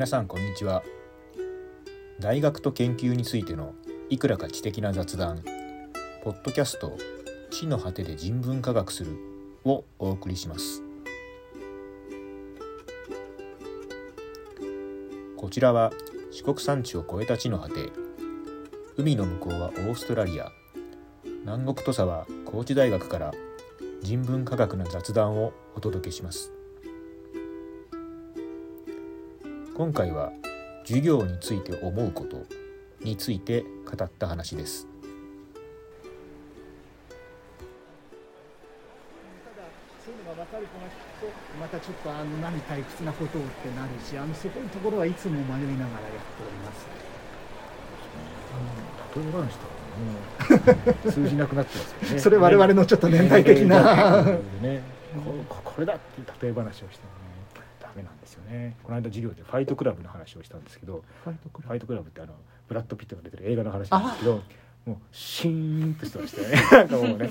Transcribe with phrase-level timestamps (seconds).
[0.00, 0.82] 皆さんこんにちは。
[2.20, 3.74] 大学と研究についての
[4.08, 5.42] いくらか知的な雑談
[6.24, 6.96] ポッドキャスト
[7.50, 9.18] 地の果てで人文科学する
[9.62, 10.82] をお送りします。
[15.36, 15.92] こちらは
[16.30, 17.90] 四国山地を越えた地の果て
[18.96, 20.50] 海の向こうはオーストラリア
[21.44, 23.32] 南国土佐は高知大学から
[24.00, 26.54] 人文科学の雑談をお届けします。
[29.80, 30.30] 今回は
[30.84, 32.44] 授業について思うこと
[33.02, 34.86] について語った話です。
[40.04, 40.90] そういうのが分かる子が聞
[41.24, 45.72] くとまたちょっとあの何退屈なことをってなるしあのそこのところはいつも迷いながらやって
[46.44, 46.86] おります。
[49.16, 50.76] 例え話とか？
[50.76, 52.18] もう通じなくなってますよね。
[52.20, 54.24] それ我々のちょっと年代的な。
[54.60, 54.82] ね、
[55.24, 57.29] こここれだっていう例え話をしてもね
[57.90, 58.76] ダメなんですよね。
[58.84, 62.34] この間授業でファイトクラブの話をしたんですけど、ファイトクファイトクラブってあの
[62.68, 64.42] ブラッドピットが出てる映画の話なんですけど、
[64.86, 66.56] もうシーンとしてましたよね。
[66.70, 67.30] なんかもうね。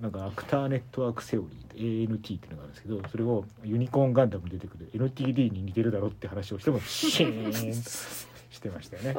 [0.00, 1.42] なんかアクターネットワークセオ
[1.76, 9.16] リー ANT っていうのがあるんですけどそれをユニコーンガンダムに出てくる NTD に似てるだろうって話をしてもシーンしてましたよね。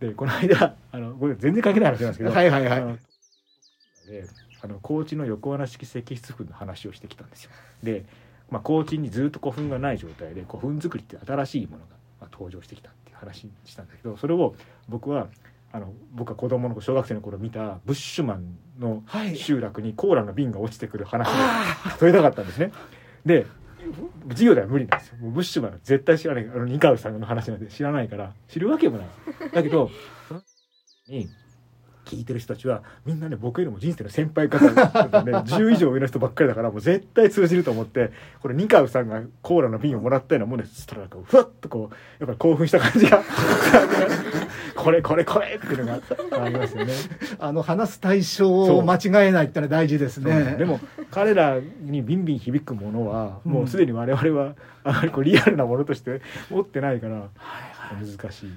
[0.00, 2.96] でこの間あのこれ全然関係ない話なんですけど、はいはいはいあの
[4.06, 4.24] で
[4.60, 7.50] あの高知の横穴式石室墳の話をしてきたんですよ。
[7.82, 8.04] で、
[8.50, 14.54] まあ、高知にずっと古墳がない状態で古墳作りって新しいものが、まあ、登場してきたっていう話にしたんだけどそれを
[14.88, 15.28] 僕は
[15.70, 22.72] あの僕は子供の小学生の頃見たブッシュマンのはい集落にコーラの瓶が落ちてくる話を取りたかったんですね。
[23.26, 23.46] で
[24.30, 25.18] 授業では無理なんですよ。
[25.18, 29.08] もうブッシュマンは絶対知らないあのニカウさんの話なんで知らないから知るわけもない。
[29.52, 29.90] だけど
[31.06, 31.28] に
[32.08, 38.10] 聞いてる人たちはみんなね僕よりも人生の先輩方で、ね、 10以上上の人ばっかりだからもう絶対通じると思って
[38.40, 43.22] これニカウさんがコーラの瓶をもらったようなもんですそしたらなんかふわっとこうやっぱり興奮した感じが
[44.74, 46.92] これこれこれっていうのがありますよね。
[47.40, 50.54] あの話す対象を間違えないってのは大事ですね。
[50.56, 50.78] でも
[51.10, 53.52] 彼らにビンビン響くものはうん。
[53.52, 54.54] もうすでに我々は
[54.84, 57.28] あまりこうリアルなものとして持ってないから
[57.90, 58.50] 難しい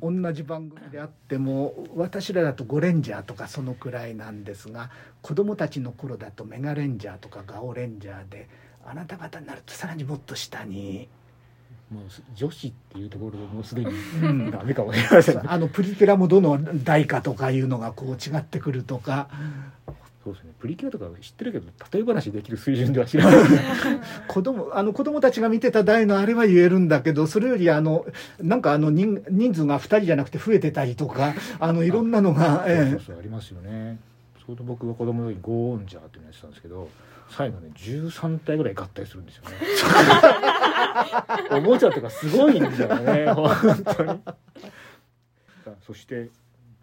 [0.00, 8.48] 同じ番組であっても私らだとゴレンジャーとかそのくらいなんですが子供たちの頃だとメガレンジャーとかガオレンジャーで
[8.86, 11.08] あなた方になるとさらにもっと下に、
[11.92, 12.04] もう
[12.34, 13.90] 女子っていうところでもうすでに
[14.22, 14.50] うん。
[14.50, 15.42] ダメかもしれませんね。
[15.46, 19.28] あのプリキュラもどの代かとかいうのがこう違ってくるとか
[20.24, 20.52] そうですね。
[20.60, 23.34] プリキュアとか知ってるけど例え話できる水準では知らない。
[24.28, 28.06] 子供あの子供たちが見てた代のあれは言えるんだけどそれよりあの
[28.40, 32.90] なんかあの人人数が2人じゃなくて増えてたりとか あのいろんなのが、そうえ。
[32.92, 33.98] そうそうありますよね。
[34.38, 36.88] ちょうど僕が子供の時にゴーンジャーっていうのやってたんですけど
[37.28, 39.56] 最後ね13体ぐらい合体するんですよね。
[41.50, 44.20] おもちゃとかすごいんだよね本当に。
[45.86, 46.28] そして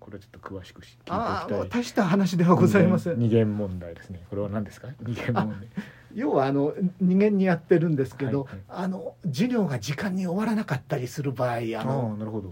[0.09, 1.69] これちょっと詳しく聞いていきたい。
[1.69, 3.19] 大した話ではございません。
[3.19, 4.21] 二元問題ですね。
[4.29, 4.87] これは何ですか？
[5.05, 5.67] 二元問題。
[6.15, 8.63] 要はあの二元にやってるんですけど、はいはい。
[8.69, 12.51] あの授業が時間に終わらなかったりする場合ああのあなるほど。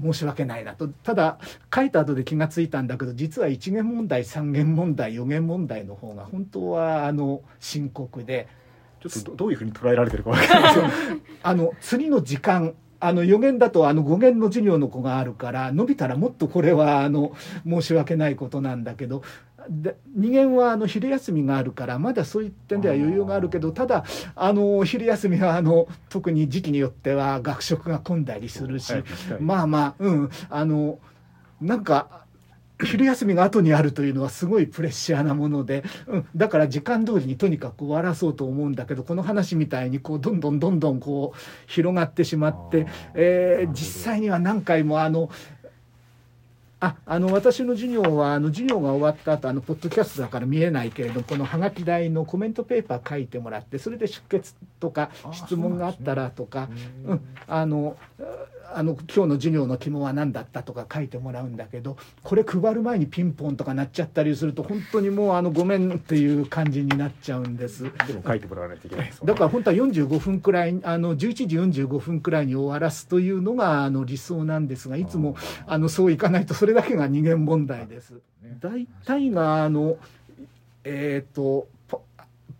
[0.00, 0.88] 申し訳ないなと。
[0.88, 1.38] ただ
[1.74, 8.48] 書いた後で気がついたんだけど実は一元問題三元問題四元問題の方が本当はあの深刻で。
[9.02, 10.80] ちょっとどどういうふうに捉えられてるか分かりませ
[11.14, 17.32] ん あの釣りの時間あの予言だとあの5限の授業の子があるから伸びたらもっとこれはあの
[17.66, 19.22] 申し訳ないことなんだけど
[19.68, 24.04] で2限はあの昼休みがあるからまだそういう点では余裕があるけどただ
[24.36, 28.92] あの昼休みはあの特に時期によっては学食が混んだりするし
[29.38, 30.98] まあまあうんあの
[31.60, 32.19] なんか
[32.86, 45.30] 昼休みが後にあるというのはすごいプレッシャーなもので、うん、だから時間通りにとにかく終わらそうと思うんだけどこの話みたいにこうどんどんどんどんこう広がってしまって、えー実際には何回もあの
[46.80, 56.68] ああの私の授業はあの授業が終わった後あのポッドキャストだから見えないけれどこのハガキ台のコメントペーパー書いてもらってそれで出血とかあ質問があったらとか。
[57.04, 57.96] ううんん、あの
[58.74, 67.84] あの今日の授業の肝は何だったとか書いてもらうんだけどこれ配る前にピンポンとか鳴っちゃったりすると本当にもうあのごめんっていう感じになっちゃうんです。
[67.84, 69.26] でも書いてもらわないといけないですね。
[69.26, 75.36] だから本当は45分くらいあの11時45分くらいに終わらすというのがあの理想なんですがいつも
[75.66, 78.12] あのそういかないとそれだけが二元問題です。
[78.42, 78.56] ね。
[78.60, 79.96] 大体があの
[80.84, 81.98] えっ、とパ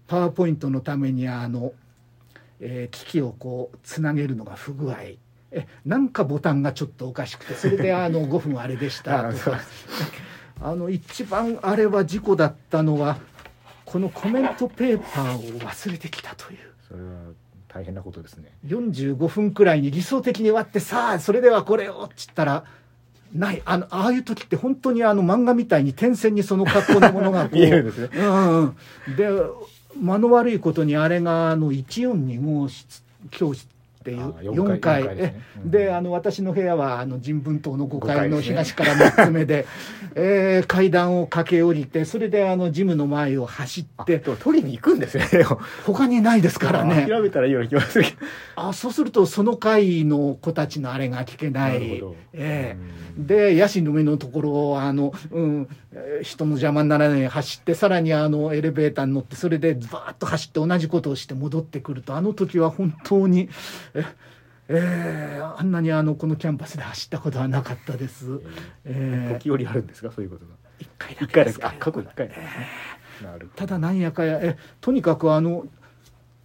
[0.07, 1.73] パワーポイントのためにあの、
[2.59, 4.97] えー機器をこうつなげるのが不具合
[5.52, 9.61] えなんかボタンがちょっとおかしくてそれであの5分あれでしたあとか。
[10.62, 13.19] あの一番あれは事故だったのは
[13.87, 16.58] このコメントペーパーを忘れてきたという。
[16.87, 17.08] それは
[17.67, 18.52] 大変なことですね。
[18.67, 22.64] 45分くらいに理想的に割ってさあそれではこれをっつったら
[23.32, 23.62] ない。
[23.64, 28.08] あのああいう時って本当にあの漫画みたいに点線にその格好のものがこう 見えるんですね。
[28.12, 29.29] うんうん、で
[29.97, 33.67] 間の悪いことにあれがあの142号室教室
[34.00, 39.67] っていうあー4階であの私の部屋はあの人文棟の5階の東から3つ目で
[40.14, 44.20] えー階段を駆け下りてそれであのジムの前を走って。
[44.20, 45.26] 取りに行くんですね
[45.85, 47.06] 他にないですからね。
[47.06, 48.00] 諦めたらいいような気がす
[48.56, 52.02] あそうするとその階の子たちのあれが聞けなない
[52.32, 52.76] え
[53.19, 63.49] でヤシの上のところをあの、うん、えー人の邪魔にならないように走ってさらにあのエレベーターに乗ってそれでバーッと走って同じことをして戻ってくるとあの時は本当に
[63.94, 64.04] え
[64.69, 68.40] えーあんなにあのこのキャンパスで走ったことはなかったです。
[68.84, 70.12] えー時折あるんですか？
[70.12, 70.52] そういうことが。
[70.78, 71.54] 一回だけです。
[71.54, 72.34] すかあ過去一回ね
[73.22, 73.50] なるほど。
[73.56, 75.66] ただなんやかやえとにかくあの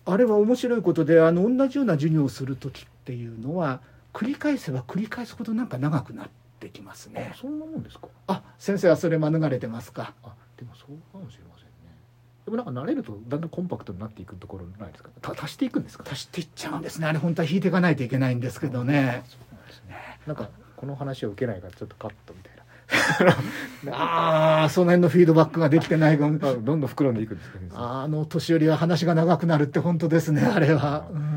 [0.06, 3.82] あれは面白いことであの同じような授業をする時っていうのは
[4.14, 7.32] 繰り返せば繰り返すほどなんか長くなってきますね。
[7.34, 7.38] あ。
[7.38, 8.08] そんなもんですか？
[8.28, 10.14] あ先生はそれ免れてますか？
[10.24, 11.65] あでもそうかもしれません。
[11.65, 11.65] ね
[12.46, 15.10] でもなんか慣れるとだんだんコンパクトになっていくところないですか？
[15.22, 16.04] た足していくんですか？
[16.10, 17.08] 足していっちゃうんですね。
[17.08, 19.24] あれ本当は引いていかないといけないんですけどね。
[19.28, 19.96] そうなんですね。
[20.28, 22.56] なんかこの話を受けないからちょっとカットみたいな。
[23.98, 26.40] ああその辺のフィードバックができてない分。
[26.44, 31.35] あどんどん膨らんでいくんですけど、ね、あの年寄りは話が長くなるって本当ですねあれは、うん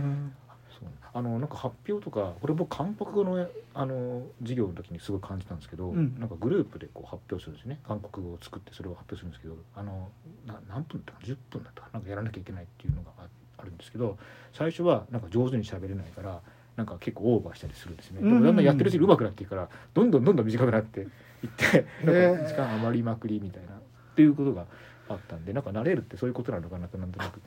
[1.19, 6.17] あのなんか発表とかこれ僕韓国語のあの授業の時にすごい感じたんですけど、うん。
[6.21, 7.81] なんかグループでこう発表するんですね。
[7.89, 10.11] 韓国語を作ってそれを発表するんですけどあの
[10.47, 11.99] な何分だったか10分だったかな？
[11.99, 13.27] んかやらなきゃいけないっていうのがあ
[13.59, 14.17] あるんですけど
[14.53, 16.41] 最初はなんか上手に喋れないから
[16.77, 21.09] なんか結構オーバーしたりするんですね、でもだんだんやってるうちに上手くなっていくからどんどんどんどん短くなっていっ
[21.57, 23.81] てなんか時間余りまくりみたいなっ
[24.15, 24.67] ていうことが
[25.09, 27.41] あったんでなんか慣れるってそういうことなのかなとなんとなく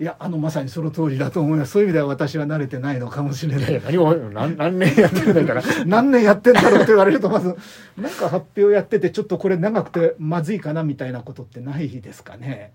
[0.00, 1.72] いやあのまさにその通りだと思います。
[1.72, 3.60] そういう意味では私は慣れてないのかもしれない。
[3.60, 5.62] いやいや何も何何年やってるんだから。
[5.84, 7.54] 何年やってんだろうって言われるとまず
[8.00, 12.72] なんか発表やっててちょっとこれ長くてまずいかなみたいなことってないですかね？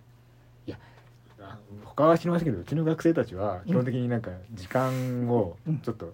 [1.41, 6.13] あ他は知りませんけどうちの学生たちは基本的になんか時間をちょっと、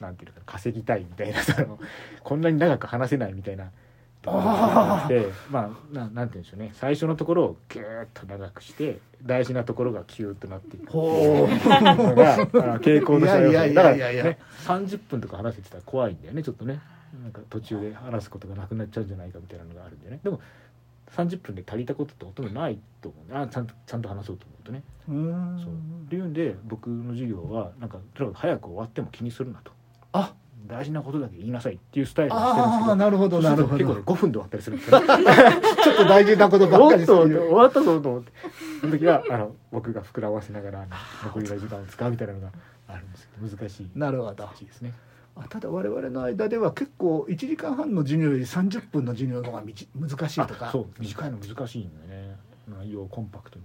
[0.00, 1.78] なんていうのかな稼ぎたいみたいなその
[2.24, 3.70] こんなに長く話せないみたいな
[4.22, 6.70] ところがあってまあななんていうんでしょうね。
[6.74, 11.58] 最初のところをギューッと長くして大事なところがキューッとなっていくってほいう。
[11.68, 12.36] のが
[12.80, 16.42] 傾向としてありますいやいだからね30分とか話せてたら怖いんだよね。
[16.42, 16.80] ちょっとね
[17.22, 20.20] なんか途中で話すことがなくなっちゃうんじゃないかみたいなのがあるんだよね。
[20.22, 20.40] でも
[21.14, 24.82] 30分で足りたことってほとんどないと思うあちゃんとちゃんと話そうと思うとね。
[25.08, 25.12] う
[25.62, 25.72] そう。
[26.06, 29.72] っていうんで僕の授業はなんかとにかく早く終わっても気にするなと。
[30.12, 30.32] あ
[30.66, 33.78] 大事なことだけ言いなさいっていうスタイルにしてるんですけどなるほどなるほど。
[33.78, 35.06] 結構ね5分で終わったりするんですよね。
[35.82, 38.32] ちょっと大事なことばっかりする終わったぞと思って。
[38.80, 40.88] その時はあの僕が膨らませながらあの
[41.24, 42.52] 残りの時間を使うみたいなのが
[42.88, 43.90] あるんですけど難しい。
[43.94, 44.34] なるほど。
[44.34, 44.92] 難しいですね
[45.34, 50.68] あただ我々の間では結構1時間半の授業より30分の授業の方がみち難しいとか。
[50.68, 52.36] あそう短いの難しいんだよね。
[52.68, 53.64] 内容をコンパクトに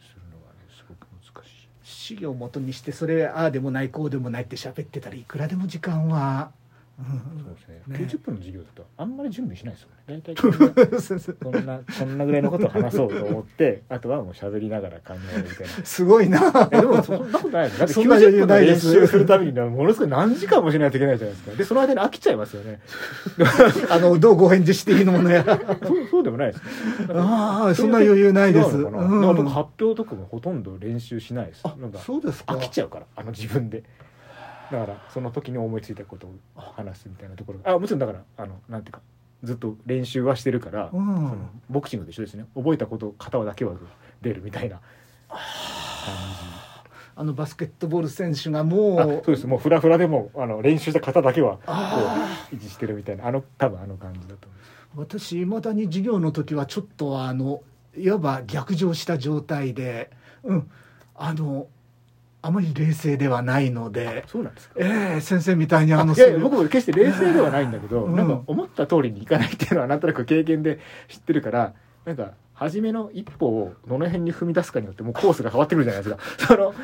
[0.00, 6.50] するのがねすごく難しい資料を元にしてそれああでもないこうでもないって喋ってたらいくらでも時間は、
[7.02, 7.82] そうですね。
[7.86, 8.06] ね。
[8.06, 9.96] 90分の授業だとあんまり準備しないですよね。
[10.06, 15.84] 大体 こんなうん、こんなこんなぐらいのことを話そうと思って あとはもう喋りながら考えるみたいな。
[15.84, 16.40] すごいな。
[16.70, 17.78] えでもそんなことないです。
[17.78, 18.92] だってそんな余90分の練裕ないです。
[18.92, 21.56] 習するためにはものすごい何時間もしないといけないじゃないですか。
[21.56, 22.80] でその間に飽きちゃいますよね。
[23.90, 26.62] あのどうご返事していいのものやらそうそうでもないです。
[27.10, 28.76] ああそんな余裕ないです。
[28.76, 29.20] 違うん。
[29.20, 31.62] 僕発表とかもほとんど練習しないです。
[31.64, 32.54] あなんかそうですか。
[32.54, 33.82] 飽きちゃうからあの自分で
[34.72, 37.72] だからその時に思いついたことを話すみたいなところが。
[37.72, 39.00] あもちろんだからあのなんていうか
[39.44, 41.06] ずっと練習はしてるから、うん。
[41.06, 41.36] その
[41.68, 42.46] ボクシングと一緒ですね。
[42.54, 43.74] 覚えたこと型だけは
[44.22, 44.80] 出るみたいな。
[45.28, 45.38] 感
[47.14, 49.46] あのバスケットボール選手がもそううです。
[49.46, 53.26] もうフラフラでもあの練習した型だけはこあう維持してるみたいな。
[53.26, 54.72] あの多分あの感じだと思います。
[54.94, 57.62] 私いまだに授業の時はちょっとあの
[57.96, 60.10] いわば逆上した状態で
[60.42, 60.70] うん。
[61.14, 61.66] あの
[62.42, 64.24] あまり冷静ではないので。
[64.26, 64.74] そうなんですか？
[64.78, 68.16] ええ先生みたいにあのいやいや僕も決して冷静ではないんだけど、うん。
[68.16, 71.72] なんか思った通りにいかないっていうのはなんとなく経験で知ってるから
[72.04, 76.22] なんか初めの一歩をどの辺に踏み出すかによってもうコースが変わってくるじゃないですか。
[76.46, 76.74] その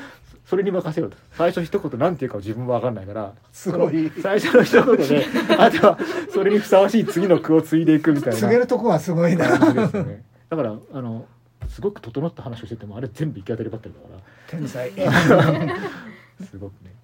[0.44, 1.16] それに任せようと。
[1.32, 4.10] 最初一言なんていうかを自分は分かんないからすごい。
[4.22, 5.26] 最初の一言で
[5.58, 5.98] あとは
[6.32, 8.38] それにふさわしい次の句を継いでいくみたいな。
[8.38, 9.58] 告げるとこはすごいな。
[9.58, 10.22] ね。
[10.48, 11.26] だからあの
[11.68, 14.20] すごく整った話をしててもあれ全部行き当たりばったりだから。
[14.46, 14.90] 天才。
[16.50, 16.94] すごくね。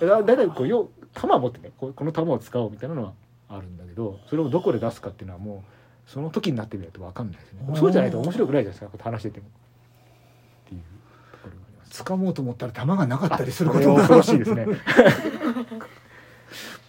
[0.00, 3.12] だだいたいこうよ弾を持ってねこの弾を使おうみたいなのは
[3.48, 5.64] あるんだけどそれをどこで出すかっていうのはも
[6.06, 7.60] うその時になってみないと分かんないですね。
[7.74, 9.46] そうじゃないと面白くないじゃないですかこう話してても。
[9.46, 10.80] っていう
[11.32, 14.08] ところがありま掴もうと思ったら弾がなかったりすることこれは。
[14.08, 14.66] が恐ろしいですね。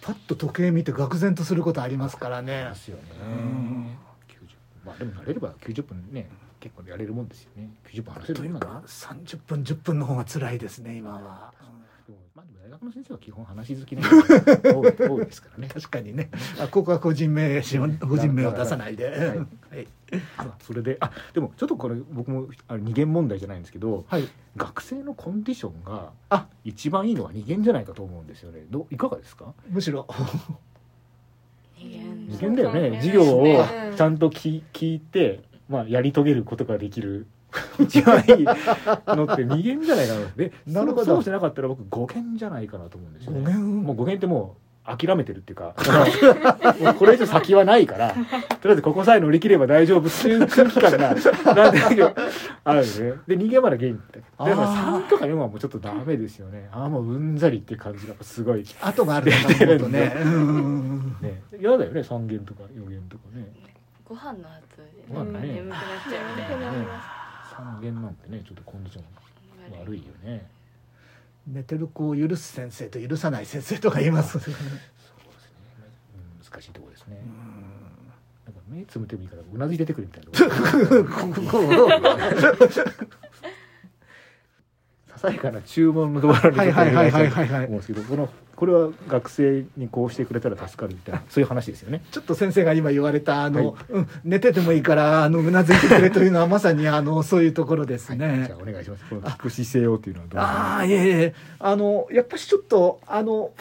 [0.02, 2.68] パッと時計見て愕然とすることありますからね。
[2.70, 3.02] ですよね。
[3.20, 3.98] うん
[4.28, 6.28] 90まあでも慣れれば90分ね
[6.60, 7.70] 結構やれるもんですよね。
[7.90, 8.88] 90分話せるというかもんなんだ。
[8.88, 11.52] 30分10分の方が辛いですね今は。
[12.06, 15.68] でもまあでも大学の先生は基本話好きな人が 多い 多いですからね。
[15.68, 16.30] 確かにね。
[16.60, 17.60] あここは個人名
[18.00, 19.18] 個人名を出さないで、はい。
[19.28, 19.34] は
[19.82, 19.86] い。
[20.38, 26.46] あそれであでもちょっとこれ僕もあの二元問題じゃないんですけどはい、学生のコンディションがあ。
[26.64, 28.64] 一番いいのは二元じゃないかと思うんですよね。
[28.70, 29.52] どういかがですか？
[29.68, 30.06] むしろ。
[31.76, 32.56] 二元。
[32.56, 32.96] だよね。
[32.98, 37.26] 授業をうんちゃんと聞聞いて、まあ、やり遂げることができる
[37.78, 38.44] 一番いい
[39.06, 40.26] のって二元じゃないかな。
[40.36, 43.54] でなるほどそうしてなかったら僕五元じゃないかなと思うんですよね。
[43.54, 44.56] もう五元っても
[44.86, 45.74] う諦めてるっていうか
[46.80, 48.14] もうこれ以上先はないからと
[48.64, 52.14] りあえずここさえ乗り切れば大丈夫っていう空気感がなんだけど
[52.64, 53.12] あるよね。
[53.26, 55.04] で人間まだ元気だだからあー。
[55.04, 56.68] 3とか4はもうちょっとダメですよね。
[56.72, 59.34] ああもううんざりっていう感じがすごい後があるん
[60.22, 61.16] うんうん。
[61.20, 61.42] ね。
[61.60, 63.46] 嫌だよね3元とか4元とかね
[64.08, 65.48] ご飯の後でご飯ね。
[65.54, 66.36] 眠くなっちゃう。
[66.36, 66.86] みたいなね
[67.54, 69.04] 3元なんてねちょっとコンディション
[69.80, 70.48] 悪いよね。
[71.46, 74.56] 寝てる子を許す先生と許さない先生とか言います、そうですね、
[76.14, 77.16] うん、難しいところですね。
[78.44, 80.30] なんか目つむってもいいからうなずいててくれみたいな
[85.18, 92.02] ささやかな注文のところにちょっとお願いしたいと思うんですけどこのこれは学生にこうしてくれたら助かるみたいなそういう話ですよね。
[92.10, 93.92] ちょっと先生が今言われたあの、はい。
[93.92, 98.26] うん、寝ててもいいからあのうなずいてくれというのはまさにあのそういうところですね。
[98.26, 99.04] はい、じゃあお願いします。
[99.08, 101.34] この聞く姿勢をっていうのはどうああいえいえ。
[101.60, 103.52] あのやっぱしちょっとあの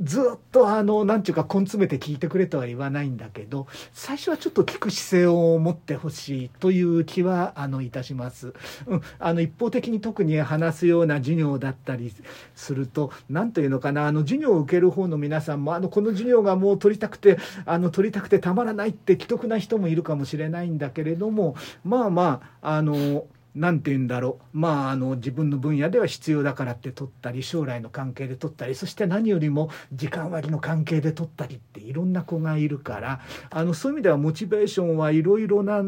[0.00, 8.54] ずっとあのなんていうか根詰めて聞いてくれとは言わないんだけど最初はちょっと聞く姿勢を持ってほしいという気はあのいたします、
[8.86, 12.12] うん、あの一方的に特に話すような授業だったり
[12.54, 24.58] すると何というのかなあの授業を受ける方の皆さんもあのこの授業がもう取りたくてあの取りたくてたまらないって既得な人もいるかもしれないんだけれどもまあまああのなんて言うんだろう。
[24.58, 35.84] まああの自分の分野では必要だからって取ったり将来の関係で取ったりそして何よりも時間割の関係で取ったりっていろんな子がいるからあのそういう意味ではモチベーションはいろいろな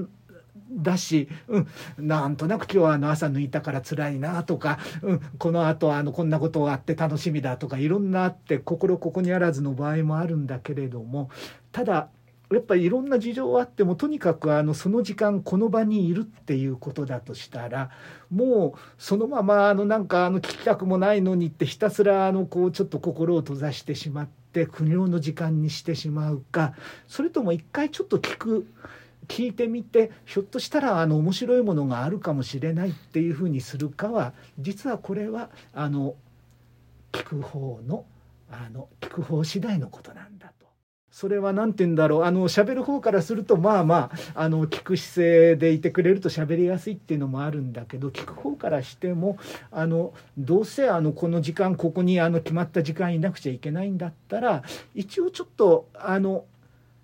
[0.70, 1.68] だし、うん、
[1.98, 11.30] なんとなく今日はあの朝抜いたから辛いなとか、うん、このあとあのこんなことがあって楽しみだとかいろんなあって心ここにあらずの場合もあるんだけれども
[11.72, 12.08] ただ
[12.56, 17.90] やっぱりいろんな事情はあってもとにかくあのその時間この場にいるっていうことだとしたら
[18.30, 26.74] もうそのままあのなんかあの聞きたくもないのにってひたすらあのこうちょっと心を閉ざしてしまって苦行の時間にしてしまうか
[27.08, 28.66] それとも一回ちょっと聞く
[29.26, 36.14] 聞いてみてひょっとしたらあの面白いものがあるかもしれないっていうふうにするかは実はこれはあの
[37.12, 38.04] 聞く方の
[38.50, 40.63] あの聞く方次第のことなんだと。
[41.14, 49.38] それは何て言うんだろうあの喋る方からするとまあまああの聞く姿勢でいてくれると喋りやすいっていうのもあるんだけど聞く方からしても
[49.70, 54.64] あのどうせあのこの時間ここにあの決まった時間いなくちゃいけないんだったら
[54.96, 56.46] 一応ちょっとあの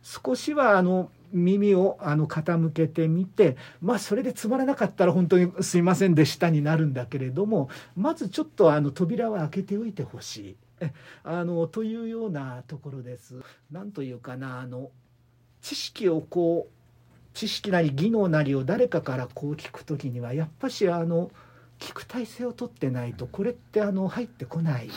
[0.02, 10.56] 少しはあの耳をあの傾けてみてまあそれでつまらなかったら本当にすいませんでしたになるんだけれどもまずちょっとあの扉は開けておいてほしい。
[11.24, 13.40] あのというようなところです。
[13.70, 14.90] なんというかなあの
[15.62, 16.80] 知識をこう
[17.34, 21.30] 知識なり技能なりを誰かからこう聞くときにはやっぱしあの
[21.78, 24.90] 聞く体制をとってないとこれってあの入ってこない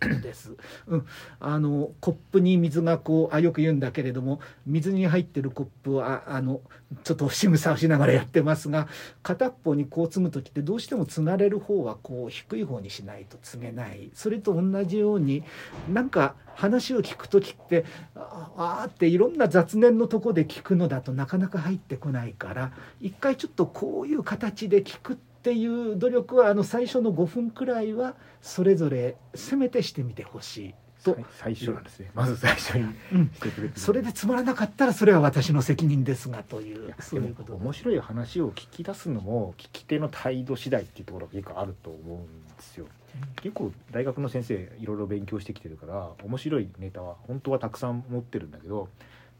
[0.00, 0.56] です。
[0.86, 1.06] うん、
[1.38, 6.60] あのコップに水がこうあよく言うんだけれども水に入ってるコップはあの
[7.04, 8.88] ちょっと仕草をしながらやってますが
[9.22, 15.44] 片っぽにこう積む時ってどうしてもつがれる方はこう低い方にしないと積めないそれと同じように
[15.88, 17.84] なんか話を聞く時って
[18.16, 31.14] ああっていろんな雑念のとこで聞くのだとなかなか入ってこないから一回ちょっとこういう形で聞くっていう努力はあの最初の5分くらいはそれぞれせめてしてみてほしいと。
[31.38, 32.10] 最最初なんですね。
[32.14, 32.94] まず最初に
[33.74, 37.54] それでつまらなかったらそれは私の責任ですがというそういうこと。
[37.54, 42.86] 面白い話を聞き出すのも聞き手の態度次第っていうところが結構あると思うんですよ。
[43.36, 48.88] 結構大学の先生いろいろ勉強してきてるから面白いネタは本当はたくさん持ってるんだけど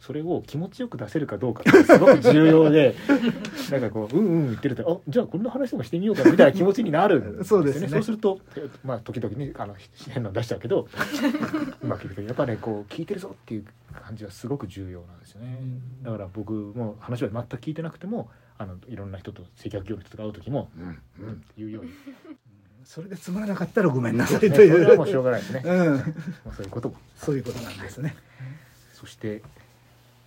[0.01, 2.95] それを気持ちよく出せるかどうかってすごく重要で
[3.71, 7.45] なんかこううんうん言ってるとあじゃあこんな話でもしてみようかみたいな気持ちになるんですよね。
[7.45, 7.89] そうですね。
[7.89, 9.77] そうするとえまあ時々ねあの
[10.09, 10.89] 変なの出しちゃうけど
[11.83, 15.59] うまくいくけどやっぱねこう聞いてるぞっていう感じはすごく重要なんですよね。
[16.03, 20.85] だから僕も話は全く聞いてなくてもあのいろんな人と接客業の人とか会う時も「うん。
[21.27, 21.91] うん」っていうように
[22.85, 24.73] それでつまらなかったらごめんなさいねという。
[24.73, 26.03] それはもうしょうがないですね、うん、ま
[26.51, 26.97] あ、そういうことも。
[27.17, 28.17] そういうことなんですね。
[28.95, 29.43] そして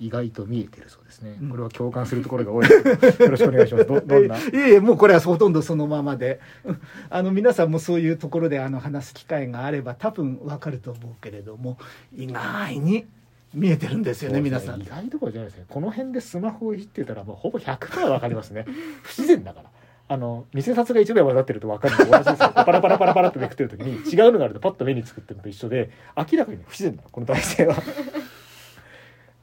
[0.03, 1.49] 意外と見えてるそうですね、うん。
[1.49, 2.67] これは共感するところが多い。
[2.69, 3.85] よろしくお願いします。
[3.85, 4.37] どどんな？
[4.37, 6.39] えいえいえもうこれはほとんどそのままで。
[6.65, 11.77] うんあの皆さんもそういうところであの話す機会があれば多分わかると思うけれども
[12.15, 13.05] 意外に
[13.53, 14.81] 見えてるんですよね皆さん。
[14.81, 14.85] 意。
[14.85, 15.65] 外ところじゃないですね。
[15.69, 18.65] この辺でスマホをいじってたらもうほぼ100%わかりますね。
[19.03, 19.69] 不自然だから。
[20.09, 22.51] あの偽札が1枚混ざってると分かるのと同じですよ。
[22.53, 27.09] パラパラパラパラってめくってる時に違うのがあるとパッと目につくっていうのと一緒で明らかに不自然なの。
[27.09, 27.75] この体勢は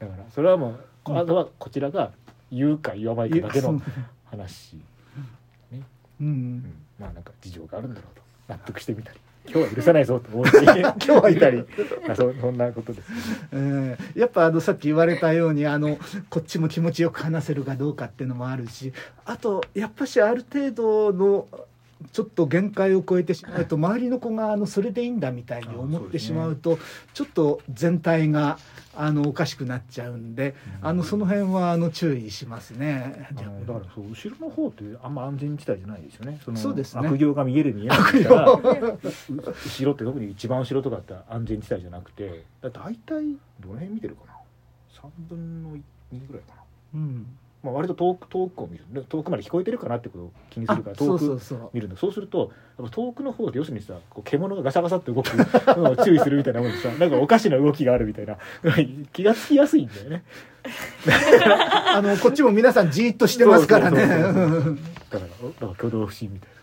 [0.01, 2.11] だからそれはもうあとはこちらが
[2.51, 3.79] 言うか言わないかだけの
[4.25, 4.77] 話、
[6.19, 6.27] うん。
[6.27, 8.21] うん、まあなんか事情があるんだろうと。
[8.47, 9.19] 納得してみたり。
[9.45, 10.57] 今日は許さないぞと思って。
[10.81, 11.57] 今日は見たり。
[12.07, 13.15] まあそそんなことですね。
[13.51, 15.97] えーやっぱあのさっき言われたようにあの
[16.29, 18.93] こっちも気持ちよく話せるかどうかっていうのもあるし
[19.25, 21.47] あとやっぱしある程度の
[22.11, 26.79] ちょっと限界を超えてしまうと周りの子があのそれでいいんだみたいに思ってしまうと
[27.13, 28.57] ちょっと全体が
[28.95, 33.29] あのおかしくなっちゃうんであのその辺はあの注意しますね。
[33.35, 36.39] だからそう後ろの方ってあんま安全地帯じゃないですよね。
[36.43, 37.07] そのそうですね。
[37.07, 44.33] 悪行が見える見えないからう後ろって特に一番後ろとかって安全地帯じゃなくてだ大体どの辺見てるかな
[44.93, 45.69] ？3分の
[46.13, 46.63] 2ぐらいかな、
[46.95, 47.25] うん、
[47.63, 51.39] まあ、割と遠く遠くを見るで遠くまで聞こえてるかなってことを気にすあるから遠く
[51.73, 55.27] 見るんだそうするとやっぱ遠くの方で要するにさこう獣がガサガサって動く
[55.77, 58.37] のを注意するみたいなもんでさなんかおかしな動きがあるみたいな。
[59.13, 60.23] 気がつきやすいんだよね。
[61.93, 64.07] あのこっちも皆さんじーっとしてますからね。
[64.07, 64.29] だから
[65.43, 66.61] おだから挙動不審みたいな、うん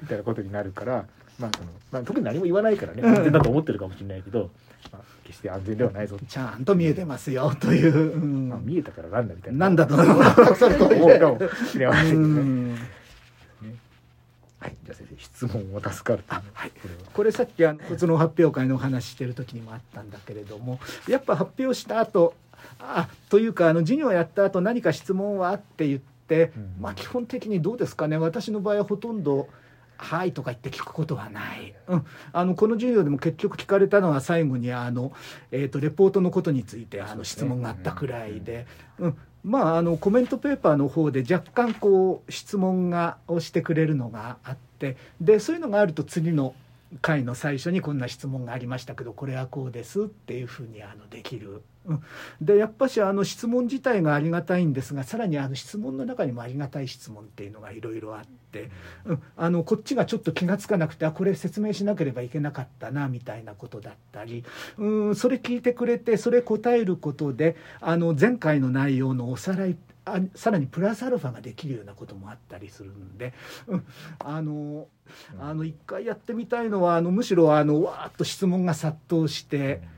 [0.00, 1.04] みたいなことになるから、
[1.38, 4.50] まあそのまあ、特に何も言わないからねうん安全だと思ってるかもしれないけど、
[4.92, 8.16] まあ、決して安全ではないぞ、ちゃんと見えてますよという。
[8.16, 8.48] うん。
[8.48, 9.58] まあ、見えたからなんだみたいな。
[9.58, 9.94] なんだと。
[9.94, 11.18] 思う。
[11.18, 11.38] かも
[11.70, 12.72] しれませんね。
[12.72, 12.76] ん。
[14.64, 16.34] はい、じゃあ先生質問を助かると。
[16.34, 17.00] はい、これは。
[17.12, 22.32] これさっきあの卒論発表会のお話してる時にもあったんだけれどもやっぱ発表した後
[22.78, 26.74] あというかあの授業やった後何か質問はあって言って、うん。
[26.80, 28.16] まあ基本的にどうですかね。
[28.16, 29.48] 私の場合はほとんど
[29.96, 35.12] 「はい」とか言って聞くことはない、うん、あのこの授業でも結局聞かれたのは最後にあの、
[35.50, 38.66] えー、とレポートのことについてあの質問があったくらいで。
[38.98, 46.54] うんまあ、あのコメントペーパーの方で若干こう質問がをしてくれるのがあってでそういうのがあると次の
[47.02, 51.62] 回の最初にこんな質問がありましたけどこれはこうですっていうふうにあのできる。
[51.86, 52.02] うん、
[52.40, 58.70] でやっぱしあの質問自体がありがたいんですがさらにあの質問の中にもありがたい質問っていうのがいろいろあって、
[59.04, 64.44] うん、あのこっちがちょっと気が付かなくてあこれ説明しなければいけなかったなみたいなことだったり、
[64.78, 73.32] うん、それ聞いてくれてそれ答えることであの前回の内容のおさらいあさらにプラスアルファができるようなこともあったりするんで、
[73.66, 73.86] うん、
[74.18, 74.86] あの
[75.40, 79.80] あの一回やってみたいのはあのむしろあのわーっと質問が殺到して。
[79.80, 79.88] うん、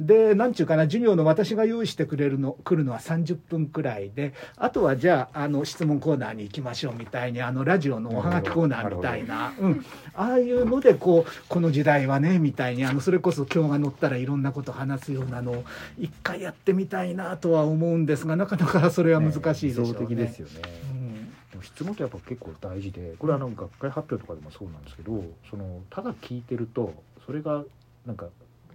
[0.00, 9.84] で何ちゅうかな授業の私が用意してくれるの来るのは30分くらいであとはじゃああの質問コーナーに行きましょうみたいにあのラジオのおはがきコーナーみたいな、うん、
[10.14, 15.64] ああいうのでこうこの時代はねみたいにあのそれこそ今日が乗ったらいろんなこと話すようなのを
[15.98, 20.14] 一回やってみたいなとは思うんですがなかなかそれは難しいでしょうね。
[20.14, 20.62] ですよね。
[20.92, 21.62] うん。
[21.62, 26.94] 質問ってやっぱ結構大事でこれはあの学会発表とかでもそうなんですけどそのただ聞いてると
[27.26, 27.64] それが
[28.06, 28.26] なんか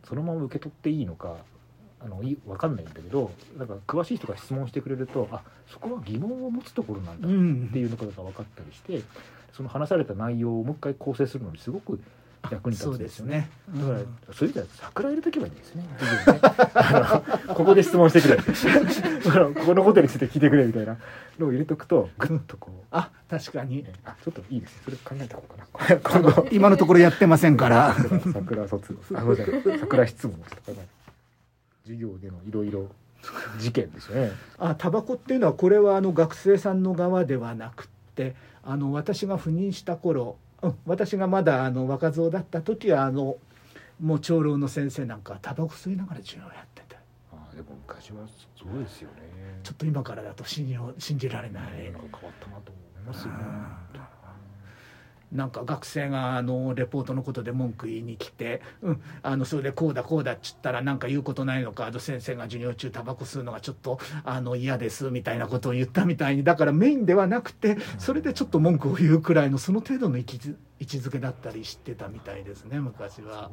[0.08, 1.38] そのまま受け取っていいのか
[2.02, 7.32] あのい分かんないんだけどなんか詳しい人が質問してくれるとあそこは疑問を持つところなんだっ
[7.72, 9.02] ていうのが分かったりして
[9.54, 12.02] その話された内容をもう一回構成するのにすごく
[12.52, 13.50] 役に立そうつんですよね。
[13.70, 15.84] だから、うんそういう意味では桜入れとけばいいんですね。
[17.54, 18.36] ここで質問してくれ。
[19.54, 20.98] ここのことについて聞いてくれみたいな
[21.40, 24.82] のを入れとくと、ぐっとこう、あ確かにねあちょっといいですね。
[24.86, 25.44] それ考えた方
[25.78, 26.50] がいいかな。
[26.52, 27.96] 今のところやってませんから。
[28.34, 30.36] 桜卒、あ、ごめんなさい桜質問
[31.84, 32.88] 授業でのいろいろ
[33.60, 34.32] 事件ですよね。
[34.58, 40.43] あタバコっていうのはこれはあの学生さんの側ではなくってあの私が赴任した頃、うん、
[40.86, 43.38] 私がまだあの若造だった時はあの
[44.00, 46.96] もう長老の先生なんかはタバコ吸いながら授業やってて
[47.32, 48.20] あでも昔は
[48.56, 49.60] そうですよね。
[49.62, 51.64] ちょっと今からだと信じ信じられない。
[51.74, 53.40] 変わったなと思いますよね。
[55.34, 73.50] なんか学生があのレポートのことで文句言いに来て、うん、あのそれでこうだこうだっつったらなんか言うことないのか先生が授業中タバコ吸うのがちょっとあの嫌ですみたいなことを言ったみたいにだからメインではなくてそれでちょっと文句を言うくらいのその程度の位置づ位置づけだったりしてたみたいですね昔は。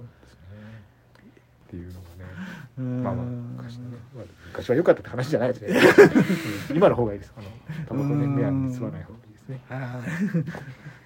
[1.66, 2.04] っていうのがね。
[2.78, 3.02] うん。
[3.04, 3.26] まあまあ
[3.62, 5.80] ましたね、まあ、昔は良かったって話じゃないですね。
[6.74, 7.32] 今の方がいいです。
[7.36, 7.46] あの
[7.86, 9.60] タバコね目安に吸わない方がね。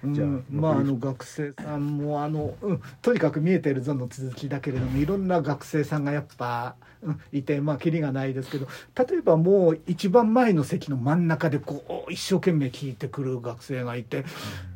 [0.03, 0.13] うん。
[0.13, 14.25] じゃあまああの学生さんもあの、うん、とにかく見えてるぞの続きだけれどもいろんな学生さんがやっぱ、うん、いてまあキリがないですけど例えばもう一番前の席の真ん中でこう一生懸命聞いてくる学生がいて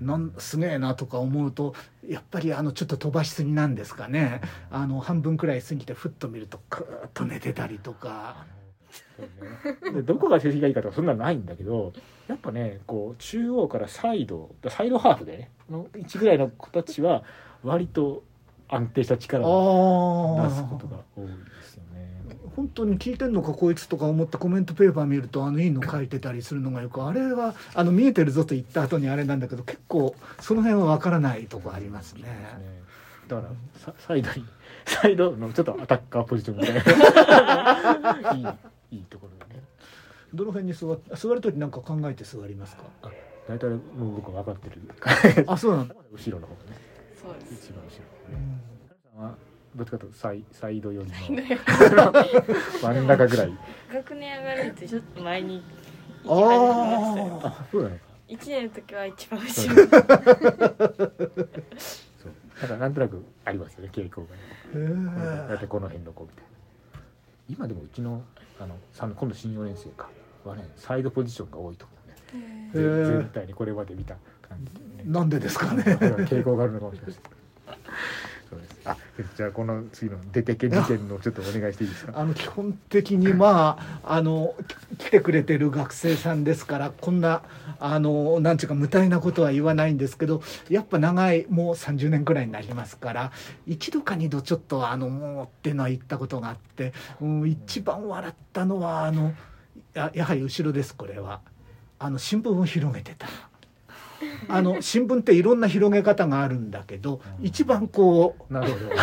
[0.02, 1.76] なんすげえなとか思うと
[2.08, 4.42] やっぱりあのちょっと飛ばしすぎなんですかね。
[4.72, 8.59] あの半分くらい過ぎてふっと見るとクーッと寝てたりとか。
[9.22, 9.30] ね
[9.94, 11.94] でどこが成績がいいかとかそんなのないんだけど
[12.28, 17.24] やっぱねこう中央からサイドサイドハーフでねの位置ぐらいの子たちは
[17.64, 18.24] 割と
[18.70, 22.10] 安定した力をあ出すことが多いですよね。
[22.56, 32.24] 本当に聞いてんのかこいつとか思ってコメントペーパー見るとあのいいの書いてたりするのがよくあれはあの見えてるぞと言った後にあれなんだけど結構その辺は分からないとこありますね。
[32.24, 32.80] ね
[33.28, 34.46] だからササイドに
[34.86, 38.48] サイドのちょっとアタッカーポジションみたいな いい
[38.92, 39.62] いいところだね。
[40.34, 42.84] どの辺に座っ座る時なんか考えて座りますか？
[43.48, 44.82] 大体もう僕は分かってる。
[45.48, 45.96] あそうなんだ。
[46.12, 46.60] 後ろの方ね。
[47.22, 48.38] そうです一番後ろうね。
[48.38, 49.36] ん
[49.76, 52.14] どっちかというとサイサイド寄りのド
[52.82, 53.58] 真ん中ぐらい。
[53.94, 55.64] 学年上がるってちょっと前に
[56.24, 58.02] 行き始めましたよああ、そうなのか。
[58.28, 59.88] 1年の時は一番後ろそう。
[62.62, 64.26] だからなんとなくありますよね傾向
[64.74, 65.48] がね。
[65.48, 66.50] だってこの辺の子みたいな。
[67.50, 68.22] 今でもうちの
[68.60, 70.10] あの三今度新4年生か
[70.46, 72.72] はねサイドポジションが多いと思うね。
[72.74, 75.04] へー全体にこれまで見た感じでね。
[75.06, 75.10] え。
[75.10, 75.84] なんでですかね。
[75.84, 77.22] 傾向があるのかもしれないです。
[77.22, 77.32] そうです。
[77.34, 77.39] あ、
[79.36, 82.14] じゃあこの次の出てけ事件のちょっとお願いしていいですか？
[82.16, 84.56] あの基本的にまああの
[84.98, 87.42] 来てくれてる学生さんですからこんな
[87.80, 93.32] あのなんていうか無体なことは言わないんですけどやっぱ長いもう30年くらいになりますから
[93.68, 99.34] 一度か二度ちょっとあのもうっていうのは言ったことがあって、うん、一番笑ったのはあの
[99.94, 101.42] ややはり後ろですこれは
[101.98, 103.28] あの新聞を広げてた。
[104.48, 108.86] あの新聞っていろんな広げ方があるんだけど一番こうなるほど。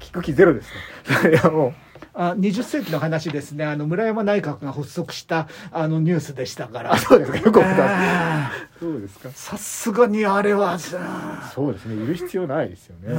[0.00, 0.70] 聞く気ゼロです
[1.24, 1.30] ね。
[1.32, 1.74] いやも
[2.20, 6.98] あ20世紀の話ですねあの村山内閣が発足したあのニュースでしたからう。
[6.98, 7.38] そうですか。
[7.38, 7.92] よく覚えてます。
[7.92, 9.32] あそうですかー。
[9.32, 10.98] さすがにあれはさ
[11.54, 11.94] そうですね。
[12.02, 13.14] いる必要ないですよね。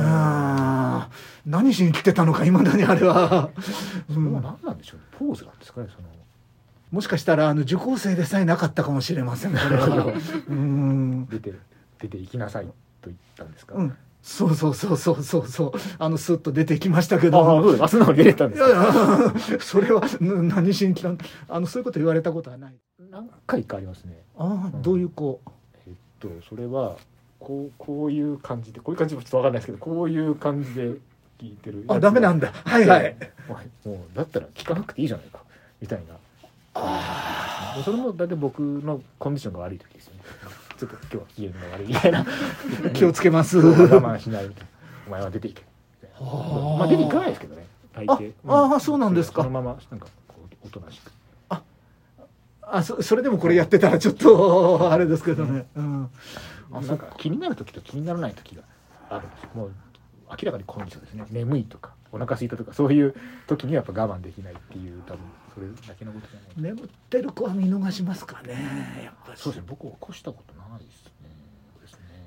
[1.46, 3.50] 何しに来てたのかいまだにあれは、
[4.10, 5.06] うそれはん、何なんでしょうね。
[5.18, 5.88] ポーズなんですかね。
[5.96, 6.10] その。
[6.92, 9.52] もしかしたらあの受講生でさえなかったかもしれません。
[9.52, 10.14] これは
[10.50, 11.54] うん、出て
[12.00, 12.72] 出て行きなさいと
[13.06, 13.76] 言ったんですか？
[13.76, 15.72] うん、そうそうそうそうそうそう。
[16.00, 17.84] あのスッと出てきましたけああ、どそうです。
[17.84, 19.34] あ、素直に出れたんですか？
[19.62, 22.76] それはん何しに来たのあのそういうこと言われたことはない。
[23.12, 24.24] 何回かありますね。
[24.38, 25.50] ああどういうこう
[25.88, 26.98] えっと、それは。
[27.40, 30.82] こう、こういう感じで、こういう感じもちょっとわかんないですけど、こういう感じで
[31.40, 31.86] 聞いてる。
[31.88, 32.52] あダメなんだ。
[32.66, 32.86] はい。
[32.86, 33.16] はい。
[33.86, 35.40] もうだったら聞かなくていいじゃないか。
[35.80, 36.16] みたいな
[37.84, 40.22] それも大体僕のコンディションが悪い時ですよね。
[40.78, 42.26] ちょっと今日は機嫌が悪いみたいな。
[42.94, 43.58] 気をつけます。
[43.60, 44.70] 我慢しないみたいな
[45.08, 45.64] お前は出ていけ。
[46.02, 47.68] みたいなまあ出ていかないですけどね。
[47.94, 48.34] 大抵。
[48.48, 49.44] ああーそうなんですか。
[49.44, 51.12] そのままなんかこうおとなしく。
[52.72, 56.10] あそそれでもこれやってたらちょっとあれですけどね、うん、
[56.72, 57.08] あなんか。
[57.18, 58.62] 気になる時と気にならない時が
[59.10, 59.50] あるんですよ。
[59.56, 59.72] もう
[60.30, 61.26] 明らかにコンディションですね。
[61.32, 63.16] 眠いとかお腹空いたとかそういう
[63.48, 65.20] 時にはやっぱ我慢できないっていう多分
[65.54, 66.74] それだけのことじゃない。
[66.76, 69.40] 眠ってる子は見逃しますかねやっぱり。
[69.40, 69.68] そうですね。
[69.68, 71.12] 僕起こしたことないですね。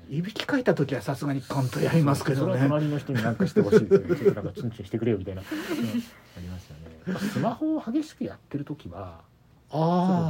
[0.09, 2.59] いびきかいた時はさすがにカンとやりますけどね。
[2.61, 3.99] 隣の人に何かしてほしいですよ。
[3.99, 5.51] ねちょっとなんかチンチンしてくれよみたいな、う んあ
[6.39, 6.75] りますよ
[7.13, 7.19] ね。
[7.31, 9.21] スマホを激しくやってる時は
[9.73, 9.79] ちょ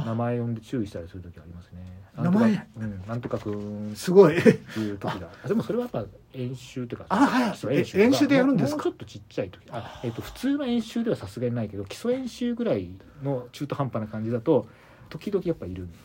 [0.00, 1.84] と名あ前呼んで注意したりする時ありますね。
[2.16, 3.02] 名前なんとかうん。
[3.08, 3.90] なんとかくん。
[3.92, 4.38] あすごい。
[4.38, 7.48] っていう時があでもそれはやっぱ演習というかあはい。
[7.76, 8.76] 演習え演習でやるんですか？
[8.76, 9.60] もうちょっとちっちゃい時。
[9.70, 12.88] あ、えっと普通の演習ではさすがにないけど基礎演習ぐらい
[13.22, 14.66] の中途半端な感じだと
[15.10, 16.04] 時々やっぱいるんですね。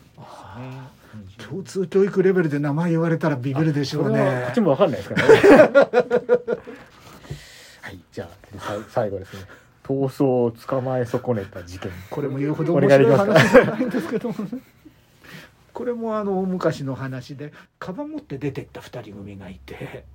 [1.50, 5.34] 共通教育レベルで名前言われたらビビるでしょうそれはこねっちもわかんないですからね。
[7.82, 8.00] はい。
[8.12, 9.44] じゃあ最後ですね
[9.90, 11.92] 逃走を捕まえ損ねた事件。
[12.12, 14.62] これも言うほどお面白い話じゃないんですけどもね。
[15.74, 20.06] これもあの昔の話でカバン持って出てった2人組がいて、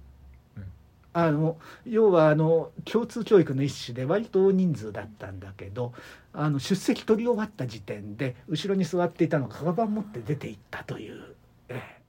[0.57, 0.65] うん。
[1.13, 5.93] あの要はあの共通教育の一種で割と大人数だったんだけど
[6.33, 11.35] あの出席取り終わった時点で後ろに座っていたのがカバン持って出ていったという。
[11.69, 12.04] ええ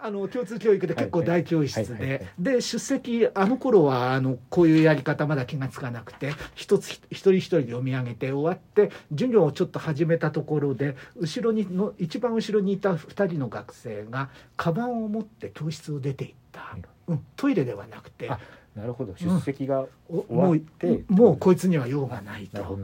[0.00, 2.26] あの共通教育で結構大教室で。
[2.38, 16.76] で出席あの頃はあのこういうやり方まだ気が付かなくて一つ一人一人読み上げて終わって授業をちょっと始めたところで後ろにの一番後ろにいた2人の学生がカバンを持って教室を出ていった、
[17.08, 18.30] うん、トイレではなくて。
[18.30, 18.38] あ
[18.76, 19.14] なるほど。
[19.16, 22.78] 出席が、お終わもうってもうこいつには用がないと。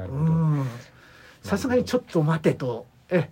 [1.42, 2.86] さすがにちょっと待てと。
[3.10, 3.30] え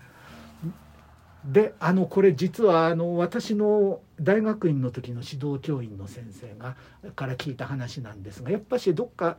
[1.44, 6.76] であのこれ実はあの私の大学院の時の指導教員の先生が
[7.16, 9.38] から聞いた話なんですがやっぱしどっか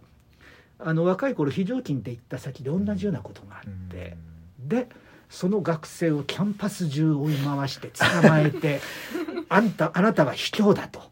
[0.79, 4.17] あの若い頃非常勤で行った先で同じようなことがあって、
[4.59, 4.89] で
[5.29, 8.81] その学生をキャンパス中追い回して捕まえて
[9.47, 11.09] 「あんたあなたは卑怯だ」と「かっ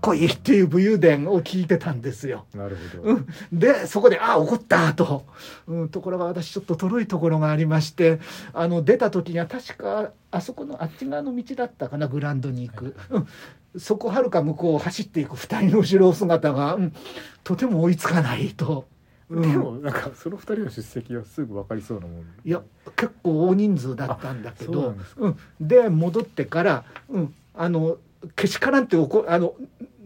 [0.00, 2.46] こいい」っていう武勇伝を聞いてたんですよ。
[2.54, 5.26] なるほど、うん、でそこで「ああ怒った」と、
[5.66, 8.20] うん、ところが私ちょっととろいところがありまして
[8.52, 13.26] あの出た時には確かあそこのあっち側の道だったかなグラウンドに行く、うん、
[13.78, 16.92] そこはるか向こうを走っていく二人の後ろ姿が、うん、
[17.44, 18.86] とても追いつかないと。
[19.28, 19.42] うん。
[19.42, 22.20] でもなんかその二人の出席はすぐ分かりそうなもん。
[22.44, 22.62] いや
[22.96, 24.90] 結構大人数だったんだけど。
[24.90, 27.98] んでうん、で戻ってから、うん、あの
[28.36, 29.54] けしからんって怒あの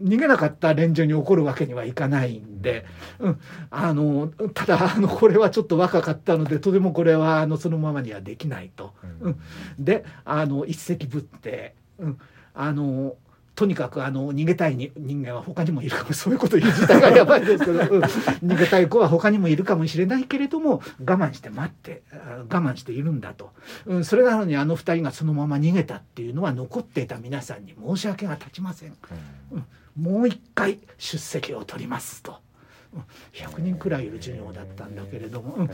[0.01, 2.85] 逃げなかった連中に怒るわけにはいかないんで、
[3.19, 8.93] うん、あのただあのこれはちょっと若かったのでとてもこれはあのそのままにはできないと。
[9.21, 9.27] うん。
[9.27, 9.39] うん。
[9.79, 12.19] であの一石ぶって、うん、
[12.53, 13.15] あの
[13.55, 16.11] とにかくあの逃げたいに人間は他にもいるかも。
[16.13, 18.03] そういうこと言う自体がやばいですけど、うん。
[18.03, 23.51] 逃げたい子は他にもいるかもしれないけれども我慢して待ってあ我慢しているんだと、
[23.85, 28.93] うん、それなのにあの二人がそのまま逃げたっていうのは残っていた皆さんに申し訳が立ちません
[29.99, 32.37] もう一回出席を取りますと。
[32.93, 33.03] うん。
[33.33, 35.69] 100人くらいいる授業だったんだけれども、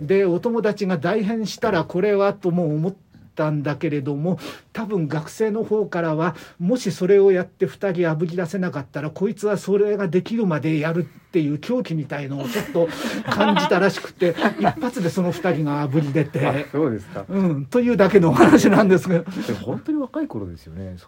[0.00, 2.94] でお友達が代返したらこれはとも思っ
[3.36, 4.40] たんだけれども
[4.72, 12.88] 多分学生の方からはもしそれをやって2人あぶり出せなかったらこいつはそれができるまでやるっていう狂気みたいのをちょっと
[13.30, 16.66] 感じたらしくて 一発でその2人があぶり出あて。
[16.72, 17.26] そうですか。
[17.28, 19.22] うん、というだけのお話なんですが
[19.62, 20.96] 本当に若い頃ですよね。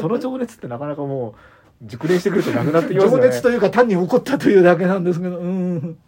[0.00, 3.22] その情熱ってなかなかもう熟練してくるとなくなってきますよね。
[3.22, 5.98] 情熱というか単に怒ったというだけなんですけど、うん、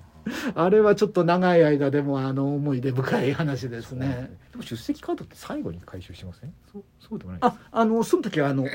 [0.54, 4.30] あれはちょっと長い間でもあの思い出深い話ですね。
[4.52, 6.54] でも出席カードって最後に回収しません？
[6.72, 8.66] そうそうでもないああのその時はあの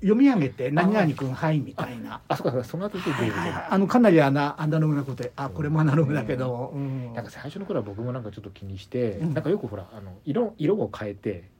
[0.00, 2.20] 読み上げて「何々君はい」みたいな。
[2.28, 7.14] あそうかそうかその後で出るはいあのかなりアナアナログなことであこれもアナログだけど、うん。
[7.14, 9.34] なんか最初の頃は僕もなんかちょっと気にして、うん。
[9.34, 11.50] なんかよくほらあの色色を変えて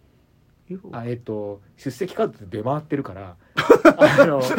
[0.93, 3.37] あえっ、と出席カードって出回ってるから。
[3.99, 4.55] あの そ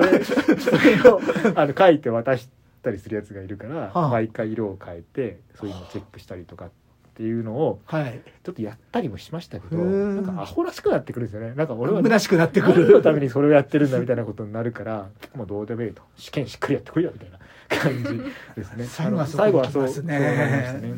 [0.00, 1.20] れそれを
[1.54, 2.48] あの書いて渡し
[2.82, 4.08] たりするやつがいるから、はあ。
[4.08, 6.70] 毎回色を変えてそういうのをチェックしたりとかっ
[7.14, 8.20] ていうのをはい。
[8.42, 11.54] ちょっとやったりもしましたけどなんかアホらしくなってくるんですよね。
[11.54, 16.02] なんか俺は虚しくなってく何のためるにそれをやってるんだみたいなことになるからもうどうでもいいと。
[16.16, 17.38] 試験しっかりやってこいよみたいな
[17.68, 18.22] 感じ
[18.56, 18.84] ですね。
[18.88, 20.30] 最後はそこに来ますそうそうなりま
[20.66, 20.88] したね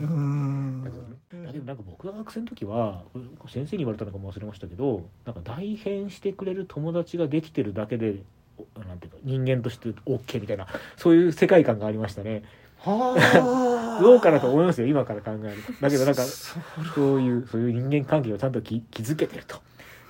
[1.54, 3.02] でもなんか僕が学生の時は
[3.48, 8.16] 先生に言われたのかも忘れましたけどなんか代返してくれる友達ができてるだけで
[8.58, 12.42] おなんていうか人間として OK みたいなそういう世界観がありましたね。
[12.78, 13.14] は
[13.98, 14.02] あ。
[14.02, 15.72] どうかなと思いますよ今から考えると。
[15.80, 19.56] だけどなんかそういうそういう人間関係をちゃんとき築けてると。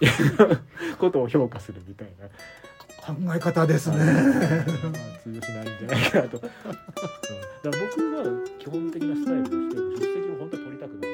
[0.00, 0.06] い
[0.92, 2.26] うことを評価するみたいな。
[3.04, 3.96] 考え方ですね。
[3.98, 4.06] まあ
[5.22, 6.42] 通用しないんじゃないかなと、うん。
[6.42, 6.54] だか
[7.62, 11.13] ら僕は基本的なスタイルとして出席を本当に取り